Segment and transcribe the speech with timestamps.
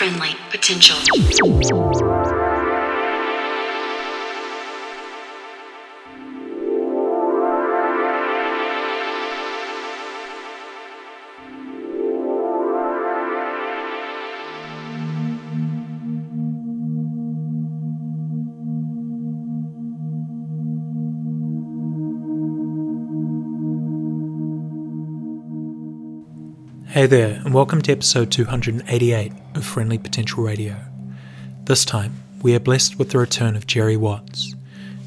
[0.00, 0.96] friendly potential.
[27.00, 30.76] Hey there, and welcome to episode 288 of Friendly Potential Radio.
[31.64, 34.54] This time, we are blessed with the return of Jerry Watts,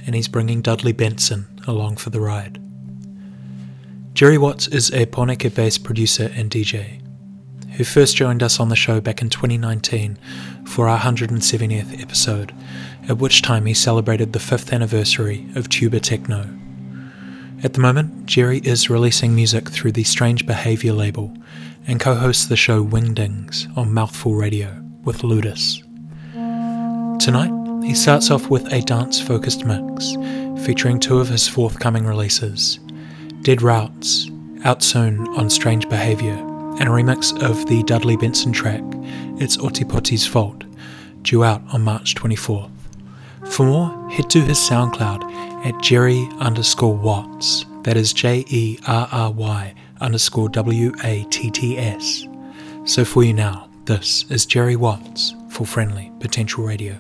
[0.08, 2.60] and he's bringing Dudley Benson along for the ride.
[4.16, 7.00] Jerry Watts is a Pōneke based producer and DJ
[7.74, 10.18] who first joined us on the show back in 2019
[10.66, 12.56] for our 170th episode,
[13.08, 16.50] at which time he celebrated the 5th anniversary of Tuba Techno.
[17.62, 21.38] At the moment, Jerry is releasing music through the Strange Behaviour label
[21.88, 25.82] and co hosts the show Wingdings on Mouthful Radio with Ludus.
[27.20, 30.16] Tonight, he starts off with a dance focused mix
[30.66, 32.80] featuring two of his forthcoming releases
[33.42, 34.30] Dead Routes,
[34.64, 36.36] out soon on Strange Behaviour,
[36.80, 38.84] and a remix of the Dudley Benson track
[39.40, 40.64] It's Ōtepoti's Fault,
[41.22, 42.72] due out on March 24th.
[43.50, 49.10] For more, head to his SoundCloud at Jerry underscore Watts, that is J E R
[49.12, 49.74] R Y
[50.04, 52.28] underscore W A T T S.
[52.86, 56.98] So for you now, this is Jerry Watts for Friendly Potential Radio.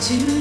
[0.00, 0.40] To come.